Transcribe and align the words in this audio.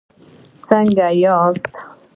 څنګه 0.67 1.07
یاست؟ 1.23 1.71